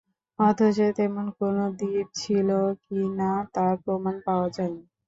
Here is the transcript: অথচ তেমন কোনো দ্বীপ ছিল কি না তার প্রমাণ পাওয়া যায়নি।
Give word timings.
অথচ 0.39 0.77
তেমন 0.97 1.25
কোনো 1.39 1.63
দ্বীপ 1.79 2.07
ছিল 2.15 2.49
কি 2.83 2.99
না 3.19 3.31
তার 3.53 3.73
প্রমাণ 3.83 4.15
পাওয়া 4.25 4.47
যায়নি। 4.49 4.83